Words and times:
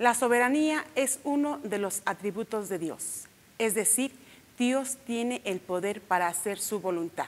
La 0.00 0.14
soberanía 0.14 0.86
es 0.94 1.20
uno 1.24 1.58
de 1.58 1.76
los 1.76 2.00
atributos 2.06 2.70
de 2.70 2.78
Dios, 2.78 3.24
es 3.58 3.74
decir, 3.74 4.12
Dios 4.58 4.96
tiene 5.04 5.42
el 5.44 5.60
poder 5.60 6.00
para 6.00 6.26
hacer 6.26 6.58
su 6.58 6.80
voluntad. 6.80 7.26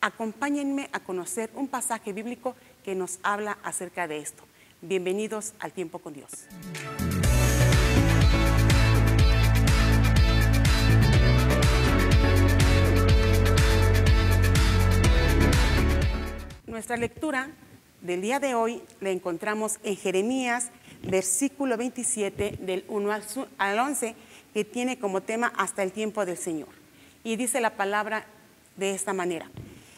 Acompáñenme 0.00 0.88
a 0.92 1.00
conocer 1.00 1.50
un 1.56 1.66
pasaje 1.66 2.12
bíblico 2.12 2.54
que 2.84 2.94
nos 2.94 3.18
habla 3.24 3.58
acerca 3.64 4.06
de 4.06 4.18
esto. 4.18 4.44
Bienvenidos 4.80 5.54
al 5.58 5.72
tiempo 5.72 5.98
con 5.98 6.12
Dios. 6.12 6.30
Nuestra 16.68 16.96
lectura 16.96 17.50
del 18.02 18.20
día 18.20 18.38
de 18.38 18.54
hoy 18.54 18.82
la 19.00 19.10
encontramos 19.10 19.80
en 19.82 19.96
Jeremías, 19.96 20.70
versículo 21.06 21.76
27, 21.76 22.58
del 22.60 22.84
1 22.88 23.12
al 23.58 23.78
11, 23.78 24.14
que 24.52 24.64
tiene 24.64 24.98
como 24.98 25.22
tema 25.22 25.52
hasta 25.56 25.82
el 25.82 25.92
tiempo 25.92 26.24
del 26.24 26.38
Señor. 26.38 26.68
Y 27.22 27.36
dice 27.36 27.60
la 27.60 27.76
palabra 27.76 28.26
de 28.76 28.94
esta 28.94 29.12
manera. 29.12 29.50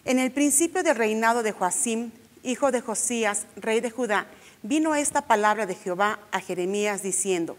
En 0.05 0.19
el 0.19 0.30
principio 0.30 0.82
del 0.82 0.96
reinado 0.96 1.42
de 1.42 1.52
Joacim, 1.52 2.12
hijo 2.42 2.70
de 2.70 2.80
Josías, 2.80 3.46
rey 3.56 3.80
de 3.80 3.91
Judá, 3.91 4.27
vino 4.62 4.95
esta 4.95 5.23
palabra 5.23 5.66
de 5.66 5.74
Jehová 5.74 6.20
a 6.30 6.41
Jeremías 6.41 7.02
diciendo, 7.02 7.57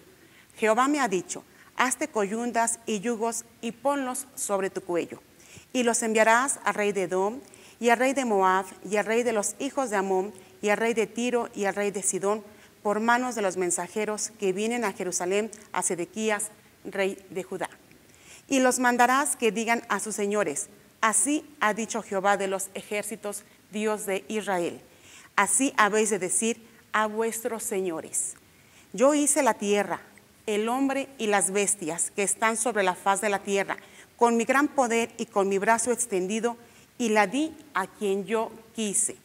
Jehová 0.57 0.87
me 0.87 0.99
ha 0.99 1.07
dicho, 1.07 1.43
hazte 1.75 2.07
coyundas 2.07 2.79
y 2.85 2.99
yugos 2.99 3.45
y 3.61 3.71
ponlos 3.71 4.27
sobre 4.35 4.69
tu 4.69 4.81
cuello, 4.81 5.21
y 5.73 5.83
los 5.83 6.01
enviarás 6.03 6.59
al 6.63 6.73
rey 6.73 6.91
de 6.91 7.03
Edom, 7.03 7.39
y 7.79 7.89
al 7.89 7.99
rey 7.99 8.13
de 8.13 8.25
Moab, 8.25 8.65
y 8.89 8.97
al 8.97 9.05
rey 9.05 9.23
de 9.23 9.33
los 9.33 9.55
hijos 9.59 9.89
de 9.89 9.97
Amón, 9.97 10.33
y 10.61 10.69
al 10.69 10.77
rey 10.77 10.93
de 10.93 11.05
Tiro, 11.05 11.49
y 11.53 11.65
al 11.65 11.75
rey 11.75 11.91
de 11.91 12.01
Sidón, 12.01 12.43
por 12.83 12.99
manos 12.99 13.35
de 13.35 13.41
los 13.41 13.57
mensajeros 13.57 14.31
que 14.39 14.53
vienen 14.53 14.85
a 14.85 14.93
Jerusalén 14.93 15.51
a 15.71 15.81
Sedequías, 15.83 16.49
rey 16.85 17.17
de 17.29 17.43
Judá. 17.43 17.69
Y 18.47 18.59
los 18.59 18.79
mandarás 18.79 19.35
que 19.35 19.51
digan 19.51 19.83
a 19.89 19.99
sus 19.99 20.15
señores, 20.15 20.69
Así 21.01 21.45
ha 21.59 21.73
dicho 21.73 22.01
Jehová 22.01 22.37
de 22.37 22.47
los 22.47 22.69
ejércitos, 22.73 23.43
Dios 23.71 24.05
de 24.05 24.25
Israel. 24.27 24.81
Así 25.35 25.73
habéis 25.77 26.09
de 26.09 26.19
decir 26.19 26.65
a 26.91 27.05
vuestros 27.05 27.63
señores. 27.63 28.35
Yo 28.93 29.13
hice 29.13 29.43
la 29.43 29.53
tierra, 29.53 30.01
el 30.47 30.67
hombre 30.69 31.07
y 31.17 31.27
las 31.27 31.51
bestias 31.51 32.09
que 32.11 32.23
están 32.23 32.57
sobre 32.57 32.83
la 32.83 32.95
faz 32.95 33.21
de 33.21 33.29
la 33.29 33.39
tierra, 33.39 33.77
con 34.15 34.37
mi 34.37 34.45
gran 34.45 34.67
poder 34.69 35.11
y 35.17 35.27
con 35.27 35.47
mi 35.47 35.59
brazo 35.59 35.91
extendido, 35.91 36.57
y 36.97 37.09
la 37.09 37.27
di 37.27 37.55
a 37.75 37.85
quien 37.85 38.25
yo 38.25 38.51
quise. 38.73 39.17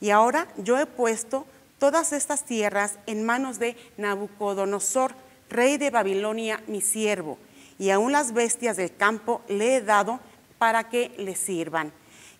Y 0.00 0.10
ahora 0.10 0.46
yo 0.58 0.78
he 0.78 0.86
puesto 0.86 1.44
todas 1.78 2.12
estas 2.12 2.44
tierras 2.44 2.98
en 3.06 3.24
manos 3.24 3.58
de 3.58 3.76
Nabucodonosor, 3.96 5.14
rey 5.48 5.76
de 5.76 5.90
Babilonia, 5.90 6.62
mi 6.66 6.80
siervo, 6.80 7.38
y 7.78 7.90
aún 7.90 8.12
las 8.12 8.32
bestias 8.32 8.76
del 8.76 8.94
campo 8.94 9.42
le 9.48 9.76
he 9.76 9.80
dado 9.80 10.20
para 10.58 10.88
que 10.88 11.12
le 11.18 11.36
sirvan. 11.36 11.92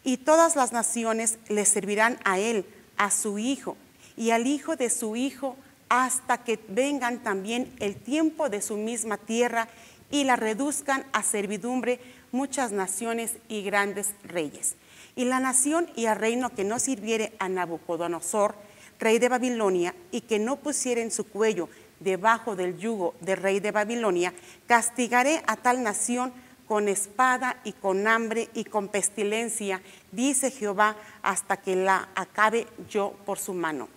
Y 0.05 0.19
todas 0.19 0.57
las 0.57 0.73
naciones 0.73 1.39
le 1.49 1.65
servirán 1.65 2.19
a 2.25 2.39
él, 2.39 2.65
a 2.97 3.11
su 3.11 3.39
hijo 3.39 3.77
y 4.17 4.31
al 4.31 4.47
hijo 4.47 4.77
de 4.77 4.89
su 4.89 5.17
hijo, 5.17 5.57
hasta 5.89 6.43
que 6.43 6.59
vengan 6.69 7.23
también 7.23 7.73
el 7.81 7.97
tiempo 7.97 8.49
de 8.49 8.63
su 8.63 8.77
misma 8.77 9.19
tierra 9.19 9.69
y 10.11 10.25
la 10.25 10.37
reduzcan 10.37 11.05
a 11.13 11.23
servidumbre 11.23 12.01
muchas 12.33 12.73
naciones 12.73 13.37
y 13.49 13.63
grandes 13.63 14.11
reyes. 14.25 14.77
Y 15.15 15.25
la 15.25 15.41
nación 15.41 15.89
y 15.97 16.07
el 16.07 16.17
reino 16.17 16.51
que 16.51 16.65
no 16.65 16.79
sirviere 16.79 17.33
a 17.39 17.49
Nabucodonosor, 17.49 18.55
rey 18.99 19.19
de 19.19 19.29
Babilonia, 19.29 19.95
y 20.11 20.23
que 20.23 20.39
no 20.39 20.57
pusiere 20.57 21.03
en 21.03 21.11
su 21.11 21.25
cuello 21.25 21.69
debajo 22.01 22.57
del 22.57 22.77
yugo 22.79 23.15
del 23.21 23.39
rey 23.39 23.61
de 23.61 23.73
Babilonia, 23.73 24.35
castigaré 24.67 25.43
a 25.47 25.57
tal 25.57 25.83
nación 25.83 26.33
con 26.67 26.89
espada 26.89 27.61
y 27.65 27.73
con 27.73 28.07
hambre 28.07 28.49
y 28.55 28.65
con 28.65 28.89
pestilencia, 28.89 29.81
dice 30.13 30.51
Jehová, 30.51 30.97
hasta 31.23 31.57
que 31.57 31.77
la 31.77 32.09
acabe 32.15 32.67
yo 32.89 33.15
por 33.25 33.39
su 33.39 33.55
mano. 33.55 33.89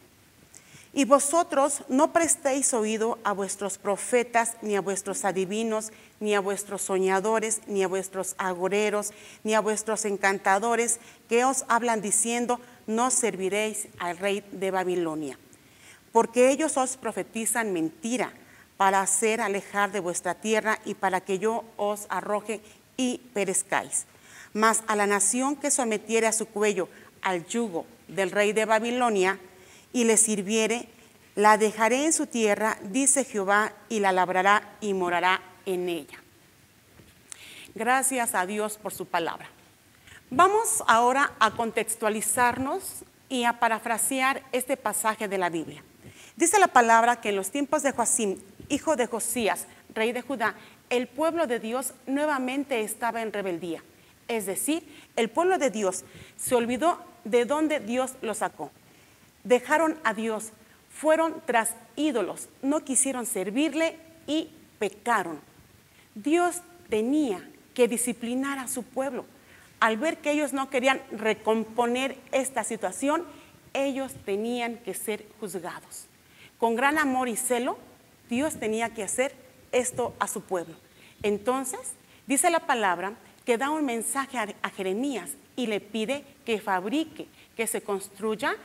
Y 0.92 1.06
vosotros 1.06 1.84
no 1.88 2.14
prestéis 2.14 2.74
oído 2.74 3.20
a 3.24 3.32
vuestros 3.32 3.78
profetas, 3.78 4.58
ni 4.64 4.76
a 4.76 4.82
vuestros 4.82 5.24
adivinos, 5.24 5.92
ni 6.20 6.34
a 6.34 6.40
vuestros 6.40 6.82
soñadores, 6.82 7.62
ni 7.68 7.84
a 7.84 7.88
vuestros 7.88 8.34
agoreros, 8.40 9.12
ni 9.44 9.54
a 9.54 9.62
vuestros 9.62 10.06
encantadores, 10.06 11.00
que 11.28 11.46
os 11.46 11.64
hablan 11.68 12.02
diciendo, 12.02 12.60
no 12.90 13.12
serviréis 13.12 13.88
al 14.00 14.18
rey 14.18 14.44
de 14.52 14.72
Babilonia. 14.72 15.38
Porque 16.12 16.50
ellos 16.50 16.76
os 16.76 16.98
profetizan 16.98 17.72
mentira 17.72 18.34
para 18.78 19.02
hacer 19.02 19.42
alejar 19.42 19.92
de 19.92 20.00
vuestra 20.00 20.34
tierra 20.34 20.80
y 20.86 20.96
para 20.96 21.22
que 21.22 21.38
yo 21.38 21.64
os 21.78 22.08
arroje 22.10 22.62
y 22.98 23.22
perezcáis. 23.34 24.08
Mas 24.54 24.82
a 24.88 24.96
la 24.96 25.06
nación 25.06 25.56
que 25.56 25.70
sometiere 25.70 26.26
a 26.26 26.32
su 26.32 26.48
cuello 26.48 26.90
al 27.22 27.46
yugo 27.46 27.86
del 28.08 28.32
rey 28.32 28.54
de 28.54 28.66
Babilonia 28.66 29.40
y 29.94 30.06
le 30.06 30.18
sirviere, 30.18 30.90
la 31.36 31.58
dejaré 31.60 32.06
en 32.06 32.14
su 32.14 32.26
tierra, 32.26 32.80
dice 32.82 33.24
Jehová, 33.24 33.74
y 33.88 34.00
la 34.00 34.12
labrará 34.12 34.78
y 34.82 34.96
morará 34.96 35.44
en 35.68 35.90
ella. 35.90 36.18
Gracias 37.76 38.34
a 38.34 38.48
Dios 38.48 38.80
por 38.80 38.94
su 38.94 39.06
palabra. 39.06 39.48
Vamos 40.32 40.84
ahora 40.86 41.32
a 41.40 41.50
contextualizarnos 41.50 43.04
y 43.30 43.46
a 43.46 43.54
parafrasear 43.54 44.44
este 44.52 44.78
pasaje 44.78 45.28
de 45.28 45.40
la 45.40 45.50
Biblia. 45.50 45.84
Dice 46.36 46.60
la 46.60 46.68
palabra 46.68 47.20
que 47.20 47.30
en 47.30 47.36
los 47.36 47.50
tiempos 47.50 47.82
de 47.82 47.94
Joacim, 47.94 48.38
hijo 48.70 48.96
de 48.96 49.08
Josías, 49.08 49.66
rey 49.96 50.12
de 50.12 50.22
Judá, 50.22 50.54
el 50.92 51.08
pueblo 51.08 51.48
de 51.48 51.60
Dios 51.60 51.94
nuevamente 52.06 52.82
estaba 52.82 53.24
en 53.24 53.34
rebeldía. 53.34 53.84
Es 54.28 54.46
decir, 54.46 54.88
el 55.16 55.32
pueblo 55.32 55.58
de 55.58 55.72
Dios 55.72 56.06
se 56.38 56.54
olvidó 56.54 57.00
de 57.24 57.46
dónde 57.46 57.80
Dios 57.80 58.14
lo 58.22 58.36
sacó. 58.36 58.70
Dejaron 59.44 59.98
a 60.04 60.14
Dios, 60.14 60.52
fueron 60.92 61.42
tras 61.48 61.74
ídolos, 61.96 62.50
no 62.62 62.82
quisieron 62.82 63.26
servirle 63.26 63.98
y 64.28 64.52
pecaron. 64.78 65.40
Dios 66.14 66.58
tenía 66.88 67.50
que 67.74 67.88
disciplinar 67.88 68.60
a 68.60 68.68
su 68.68 68.84
pueblo. 68.84 69.26
Al 69.80 69.98
ver 69.98 70.18
que 70.18 70.32
ellos 70.32 70.54
no 70.54 70.70
querían 70.70 71.02
recomponer 71.12 72.18
esta 72.32 72.64
situación, 72.64 73.24
ellos 73.74 74.14
tenían 74.26 74.78
que 74.78 74.94
ser 74.94 75.26
juzgados. 75.40 76.08
Con 76.58 76.76
gran 76.76 76.98
amor 76.98 77.30
y 77.30 77.38
celo, 77.38 77.78
Dios 78.30 78.60
tenía 78.60 78.94
que 78.94 79.04
hacer 79.04 79.34
esto 79.72 80.14
a 80.20 80.28
su 80.28 80.42
pueblo. 80.42 80.76
Entonces, 81.24 81.94
dice 82.28 82.50
la 82.50 82.60
palabra 82.60 83.14
que 83.46 83.58
da 83.58 83.70
un 83.70 83.86
mensaje 83.86 84.38
a, 84.38 84.70
Jeremías 84.70 85.32
y 85.56 85.68
le 85.68 85.80
pide 85.80 86.24
que 86.46 86.60
fabrique, 86.60 87.28
que 87.56 87.68
se 87.68 87.82
construya 87.82 88.56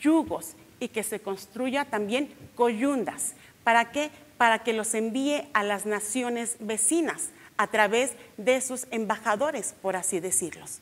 yugos 0.00 0.54
y 0.80 0.88
que 0.88 1.02
se 1.02 1.20
construya 1.20 1.84
también 1.84 2.32
coyundas. 2.54 3.34
¿Para 3.64 3.90
qué? 3.90 4.10
Para 4.38 4.60
que 4.60 4.72
los 4.72 4.94
envíe 4.94 5.48
a 5.52 5.62
las 5.62 5.86
naciones 5.86 6.56
vecinas 6.60 7.30
a 7.56 7.66
través 7.66 8.12
de 8.36 8.60
sus 8.60 8.86
embajadores, 8.90 9.74
por 9.80 9.96
así 9.96 10.20
decirlos. 10.20 10.80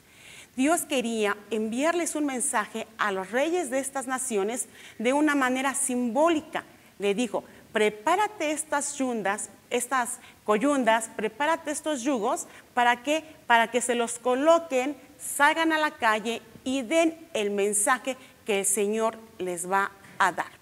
Dios 0.57 0.83
quería 0.83 1.37
enviarles 1.51 2.15
un 2.15 2.27
mensaje 2.27 2.87
a 2.97 3.11
los 3.11 3.31
reyes 3.33 3.71
de 3.71 3.81
estas 3.81 4.07
naciones 4.07 4.69
de 4.99 5.13
una 5.13 5.35
manera 5.35 5.75
simbólica. 5.75 6.65
Le 6.99 7.15
dijo, 7.15 7.43
prepárate 7.73 8.53
estas 8.53 8.97
yundas, 8.97 9.51
estas 9.71 10.21
coyundas, 10.45 11.11
prepárate 11.17 11.73
estos 11.73 12.03
yugos, 12.03 12.47
¿para? 12.73 13.03
Para 13.49 13.71
que 13.73 13.81
se 13.81 13.97
los 13.97 14.21
coloquen, 14.21 14.97
salgan 15.19 15.73
a 15.73 15.79
la 15.79 15.91
calle 15.91 16.41
y 16.63 16.83
den 16.83 17.29
el 17.35 17.51
mensaje 17.51 18.17
que 18.47 18.61
el 18.61 18.67
Señor 18.67 19.19
les 19.39 19.69
va 19.69 19.91
a 20.19 20.31
dar. 20.31 20.53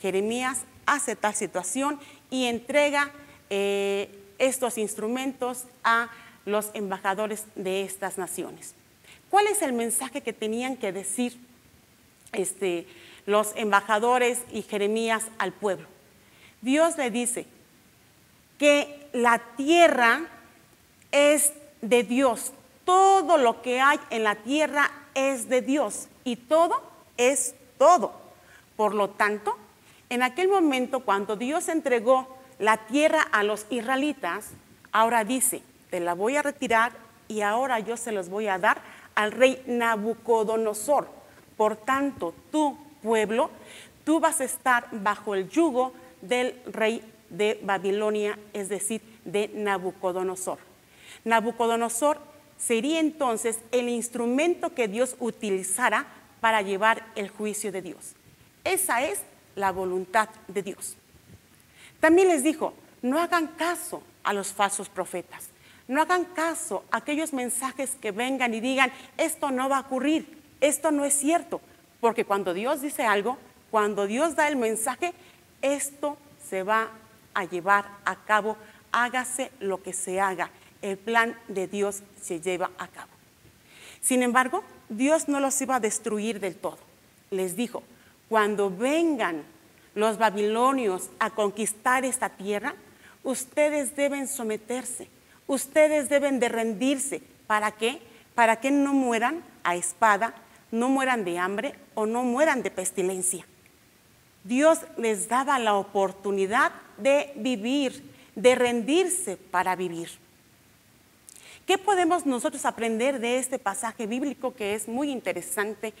Jeremías 0.00 0.60
hace 0.86 1.16
tal 1.16 1.34
situación 1.34 2.00
y 2.30 2.46
entrega 2.46 3.12
eh, 3.50 4.08
estos 4.38 4.78
instrumentos 4.78 5.64
a 5.84 6.08
los 6.44 6.70
embajadores 6.74 7.44
de 7.54 7.82
estas 7.82 8.18
naciones. 8.18 8.74
¿Cuál 9.30 9.46
es 9.48 9.62
el 9.62 9.72
mensaje 9.72 10.22
que 10.22 10.32
tenían 10.32 10.76
que 10.76 10.92
decir 10.92 11.38
este, 12.32 12.86
los 13.26 13.52
embajadores 13.56 14.40
y 14.52 14.62
Jeremías 14.62 15.24
al 15.38 15.52
pueblo? 15.52 15.86
Dios 16.62 16.96
le 16.96 17.10
dice 17.10 17.46
que 18.58 19.08
la 19.12 19.38
tierra 19.56 20.22
es 21.12 21.52
de 21.82 22.02
Dios. 22.02 22.52
Todo 22.84 23.36
lo 23.36 23.60
que 23.62 23.80
hay 23.80 24.00
en 24.10 24.24
la 24.24 24.36
tierra 24.36 24.90
es 25.14 25.48
de 25.48 25.60
Dios 25.60 26.08
y 26.24 26.36
todo 26.36 26.82
es 27.16 27.54
todo. 27.76 28.12
Por 28.76 28.94
lo 28.94 29.10
tanto, 29.10 29.56
en 30.08 30.22
aquel 30.22 30.48
momento 30.48 31.00
cuando 31.00 31.36
Dios 31.36 31.68
entregó 31.68 32.37
la 32.58 32.76
tierra 32.76 33.22
a 33.32 33.42
los 33.42 33.66
israelitas, 33.70 34.50
ahora 34.92 35.24
dice, 35.24 35.62
te 35.90 36.00
la 36.00 36.14
voy 36.14 36.36
a 36.36 36.42
retirar 36.42 36.92
y 37.28 37.42
ahora 37.42 37.78
yo 37.80 37.96
se 37.96 38.12
los 38.12 38.28
voy 38.28 38.48
a 38.48 38.58
dar 38.58 38.80
al 39.14 39.32
rey 39.32 39.62
Nabucodonosor. 39.66 41.08
Por 41.56 41.76
tanto, 41.76 42.34
tu 42.50 42.76
pueblo, 43.02 43.50
tú 44.04 44.20
vas 44.20 44.40
a 44.40 44.44
estar 44.44 44.88
bajo 44.92 45.34
el 45.34 45.48
yugo 45.48 45.92
del 46.20 46.60
rey 46.66 47.02
de 47.30 47.60
Babilonia, 47.62 48.38
es 48.52 48.68
decir, 48.68 49.02
de 49.24 49.48
Nabucodonosor. 49.54 50.58
Nabucodonosor 51.24 52.18
sería 52.56 53.00
entonces 53.00 53.60
el 53.70 53.88
instrumento 53.88 54.74
que 54.74 54.88
Dios 54.88 55.16
utilizara 55.20 56.06
para 56.40 56.62
llevar 56.62 57.06
el 57.14 57.28
juicio 57.28 57.72
de 57.72 57.82
Dios. 57.82 58.14
Esa 58.64 59.02
es 59.02 59.20
la 59.56 59.72
voluntad 59.72 60.28
de 60.48 60.62
Dios. 60.62 60.96
También 62.00 62.28
les 62.28 62.42
dijo, 62.42 62.74
no 63.02 63.18
hagan 63.20 63.48
caso 63.48 64.02
a 64.22 64.32
los 64.32 64.52
falsos 64.52 64.88
profetas, 64.88 65.48
no 65.86 66.02
hagan 66.02 66.24
caso 66.24 66.84
a 66.90 66.98
aquellos 66.98 67.32
mensajes 67.32 67.96
que 68.00 68.10
vengan 68.10 68.54
y 68.54 68.60
digan, 68.60 68.92
esto 69.16 69.50
no 69.50 69.68
va 69.68 69.78
a 69.78 69.80
ocurrir, 69.80 70.38
esto 70.60 70.90
no 70.90 71.04
es 71.04 71.14
cierto, 71.14 71.60
porque 72.00 72.24
cuando 72.24 72.54
Dios 72.54 72.80
dice 72.80 73.04
algo, 73.04 73.38
cuando 73.70 74.06
Dios 74.06 74.36
da 74.36 74.48
el 74.48 74.56
mensaje, 74.56 75.12
esto 75.62 76.16
se 76.48 76.62
va 76.62 76.88
a 77.34 77.44
llevar 77.44 77.86
a 78.04 78.16
cabo, 78.16 78.56
hágase 78.92 79.50
lo 79.60 79.82
que 79.82 79.92
se 79.92 80.20
haga, 80.20 80.50
el 80.82 80.96
plan 80.96 81.38
de 81.48 81.66
Dios 81.66 82.02
se 82.20 82.40
lleva 82.40 82.70
a 82.78 82.88
cabo. 82.88 83.10
Sin 84.00 84.22
embargo, 84.22 84.62
Dios 84.88 85.28
no 85.28 85.40
los 85.40 85.60
iba 85.60 85.76
a 85.76 85.80
destruir 85.80 86.40
del 86.40 86.56
todo. 86.56 86.78
Les 87.30 87.56
dijo, 87.56 87.82
cuando 88.28 88.70
vengan 88.70 89.42
los 89.98 90.16
babilonios 90.16 91.10
a 91.18 91.30
conquistar 91.30 92.04
esta 92.04 92.28
tierra, 92.28 92.76
ustedes 93.24 93.96
deben 93.96 94.28
someterse, 94.28 95.08
ustedes 95.48 96.08
deben 96.08 96.38
de 96.38 96.48
rendirse. 96.48 97.20
¿Para 97.48 97.72
qué? 97.72 97.98
Para 98.36 98.60
que 98.60 98.70
no 98.70 98.94
mueran 98.94 99.42
a 99.64 99.74
espada, 99.74 100.34
no 100.70 100.88
mueran 100.88 101.24
de 101.24 101.40
hambre 101.40 101.74
o 101.94 102.06
no 102.06 102.22
mueran 102.22 102.62
de 102.62 102.70
pestilencia. 102.70 103.44
Dios 104.44 104.78
les 104.98 105.28
daba 105.28 105.58
la 105.58 105.74
oportunidad 105.74 106.70
de 106.96 107.32
vivir, 107.34 108.00
de 108.36 108.54
rendirse 108.54 109.36
para 109.36 109.74
vivir. 109.74 110.10
¿Qué 111.66 111.76
podemos 111.76 112.24
nosotros 112.24 112.64
aprender 112.64 113.18
de 113.18 113.38
este 113.38 113.58
pasaje 113.58 114.06
bíblico 114.06 114.54
que 114.54 114.74
es 114.74 114.86
muy 114.86 115.10
interesante? 115.10 115.92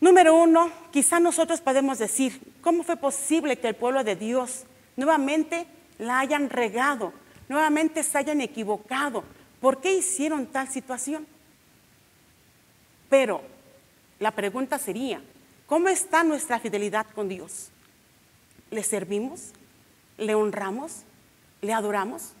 Número 0.00 0.34
uno, 0.34 0.70
quizá 0.92 1.18
nosotros 1.20 1.60
podemos 1.60 1.98
decir, 1.98 2.40
¿cómo 2.60 2.82
fue 2.82 2.96
posible 2.96 3.58
que 3.58 3.68
el 3.68 3.76
pueblo 3.76 4.04
de 4.04 4.14
Dios 4.14 4.64
nuevamente 4.96 5.66
la 5.98 6.18
hayan 6.18 6.50
regado, 6.50 7.12
nuevamente 7.48 8.02
se 8.02 8.18
hayan 8.18 8.42
equivocado? 8.42 9.24
¿Por 9.60 9.80
qué 9.80 9.96
hicieron 9.96 10.46
tal 10.46 10.68
situación? 10.68 11.26
Pero 13.08 13.40
la 14.18 14.32
pregunta 14.32 14.78
sería, 14.78 15.22
¿cómo 15.66 15.88
está 15.88 16.24
nuestra 16.24 16.58
fidelidad 16.58 17.06
con 17.14 17.28
Dios? 17.28 17.70
¿Le 18.70 18.82
servimos? 18.82 19.52
¿Le 20.18 20.34
honramos? 20.34 21.04
¿Le 21.62 21.72
adoramos? 21.72 22.32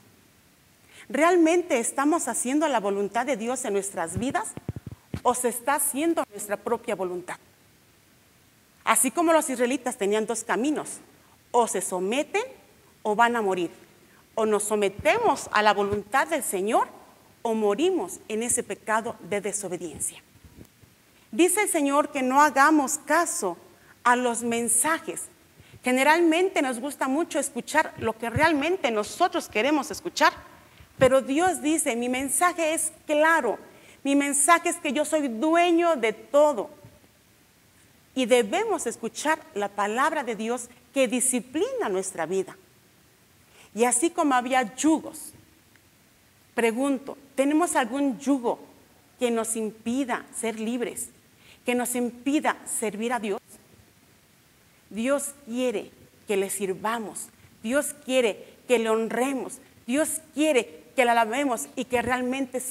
¿Realmente 1.08 1.78
estamos 1.78 2.28
haciendo 2.28 2.68
la 2.68 2.80
voluntad 2.80 3.24
de 3.24 3.36
Dios 3.36 3.64
en 3.64 3.72
nuestras 3.72 4.18
vidas 4.18 4.52
o 5.22 5.34
se 5.34 5.48
está 5.48 5.76
haciendo 5.76 6.24
nuestra 6.30 6.56
propia 6.58 6.94
voluntad? 6.94 7.38
Así 8.86 9.10
como 9.10 9.34
los 9.34 9.50
israelitas 9.50 9.98
tenían 9.98 10.24
dos 10.24 10.44
caminos, 10.44 11.00
o 11.50 11.66
se 11.66 11.82
someten 11.82 12.42
o 13.02 13.14
van 13.14 13.36
a 13.36 13.42
morir. 13.42 13.70
O 14.34 14.46
nos 14.46 14.64
sometemos 14.64 15.50
a 15.52 15.60
la 15.62 15.74
voluntad 15.74 16.26
del 16.28 16.42
Señor 16.42 16.88
o 17.42 17.52
morimos 17.52 18.20
en 18.28 18.42
ese 18.42 18.62
pecado 18.62 19.16
de 19.28 19.42
desobediencia. 19.42 20.22
Dice 21.30 21.62
el 21.62 21.68
Señor 21.68 22.10
que 22.10 22.22
no 22.22 22.40
hagamos 22.40 22.98
caso 22.98 23.58
a 24.04 24.16
los 24.16 24.42
mensajes. 24.42 25.24
Generalmente 25.82 26.62
nos 26.62 26.80
gusta 26.80 27.08
mucho 27.08 27.38
escuchar 27.38 27.92
lo 27.98 28.16
que 28.16 28.30
realmente 28.30 28.90
nosotros 28.90 29.48
queremos 29.48 29.90
escuchar 29.90 30.32
pero 30.98 31.20
Dios 31.20 31.60
dice, 31.60 31.94
mi 31.94 32.08
mensaje 32.08 32.72
es 32.74 32.92
claro, 33.06 33.58
mi 34.02 34.16
mensaje 34.16 34.70
es 34.70 34.76
que 34.76 34.92
yo 34.92 35.04
soy 35.04 35.28
dueño 35.28 35.96
de 35.96 36.12
todo. 36.12 36.70
Y 38.16 38.24
debemos 38.26 38.86
escuchar 38.86 39.38
la 39.54 39.68
palabra 39.68 40.24
de 40.24 40.34
Dios 40.34 40.68
que 40.94 41.06
disciplina 41.06 41.90
nuestra 41.90 42.24
vida. 42.24 42.56
Y 43.74 43.84
así 43.84 44.08
como 44.08 44.34
había 44.34 44.74
yugos, 44.74 45.34
pregunto, 46.54 47.18
¿tenemos 47.34 47.76
algún 47.76 48.18
yugo 48.18 48.58
que 49.18 49.30
nos 49.30 49.54
impida 49.54 50.24
ser 50.34 50.58
libres, 50.58 51.10
que 51.66 51.74
nos 51.74 51.94
impida 51.94 52.56
servir 52.64 53.12
a 53.12 53.20
Dios? 53.20 53.40
Dios 54.88 55.34
quiere 55.44 55.90
que 56.26 56.38
le 56.38 56.48
sirvamos, 56.48 57.28
Dios 57.62 57.94
quiere 58.06 58.46
que 58.66 58.78
le 58.78 58.88
honremos, 58.88 59.58
Dios 59.86 60.22
quiere 60.32 60.84
que 60.96 61.04
la 61.04 61.12
alabemos 61.12 61.68
y 61.76 61.84
que 61.84 62.00
realmente 62.00 62.62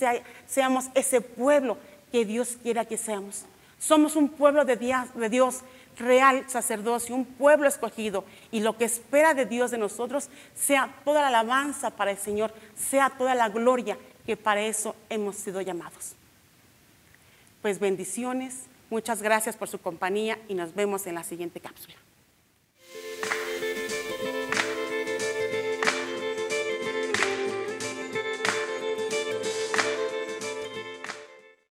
seamos 0.48 0.86
ese 0.96 1.22
pueblo 1.22 1.78
que 2.12 2.26
Dios 2.26 2.58
quiera 2.64 2.86
que 2.86 2.98
seamos. 2.98 3.46
Somos 3.86 4.16
un 4.16 4.30
pueblo 4.30 4.66
de 4.66 4.78
Dios, 4.78 5.14
de 5.14 5.30
Dios, 5.30 5.60
real 6.00 6.44
sacerdocio, 6.50 7.14
un 7.14 7.24
pueblo 7.24 7.68
escogido. 7.68 8.24
Y 8.52 8.62
lo 8.62 8.80
que 8.80 8.86
espera 8.86 9.36
de 9.36 9.46
Dios 9.46 9.70
de 9.70 9.78
nosotros 9.78 10.30
sea 10.56 10.96
toda 11.06 11.22
la 11.22 11.28
alabanza 11.28 11.92
para 11.92 12.10
el 12.10 12.18
Señor, 12.18 12.52
sea 12.76 13.12
toda 13.12 13.36
la 13.36 13.48
gloria 13.50 13.96
que 14.26 14.38
para 14.38 14.62
eso 14.62 14.96
hemos 15.08 15.36
sido 15.36 15.62
llamados. 15.62 16.14
Pues 17.62 17.78
bendiciones, 17.78 18.64
muchas 18.90 19.22
gracias 19.22 19.56
por 19.56 19.68
su 19.68 19.80
compañía 19.80 20.40
y 20.48 20.56
nos 20.56 20.74
vemos 20.74 21.06
en 21.06 21.14
la 21.14 21.24
siguiente 21.24 21.60
cápsula. 21.60 21.96